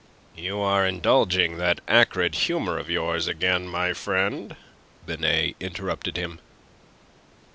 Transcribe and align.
"You 0.35 0.59
are 0.61 0.83
indulging 0.83 1.57
that 1.59 1.79
acrid 1.87 2.33
humour 2.33 2.79
of 2.79 2.89
yours 2.89 3.27
again, 3.27 3.67
my 3.67 3.93
friend," 3.93 4.55
Binet 5.05 5.55
interrupted 5.59 6.17
him. 6.17 6.39